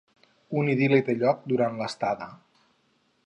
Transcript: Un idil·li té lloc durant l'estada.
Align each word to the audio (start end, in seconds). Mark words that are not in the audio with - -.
Un 0.61 0.71
idil·li 0.73 0.99
té 1.09 1.15
lloc 1.19 1.45
durant 1.53 1.77
l'estada. 1.81 2.31